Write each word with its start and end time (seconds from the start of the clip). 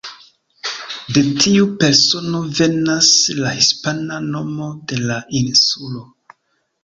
De 1.17 1.21
tiu 1.41 1.67
persono 1.83 2.39
venas 2.59 3.09
la 3.41 3.51
hispana 3.59 4.19
nomo 4.29 4.71
de 4.93 4.99
la 5.03 5.19
insulo. 5.41 6.03